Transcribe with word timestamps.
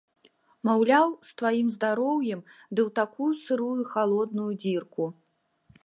Маўляў, 0.69 1.11
з 1.27 1.35
тваім 1.41 1.67
здароўем 1.75 2.41
ды 2.47 2.57
ў 2.57 2.89
такую 3.01 3.31
сырую 3.45 3.71
і 3.85 3.89
халодную 3.95 4.51
дзірку. 4.65 5.05